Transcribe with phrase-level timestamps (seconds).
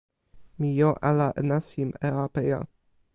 [0.59, 2.59] mi jo ala e nasin e apeja.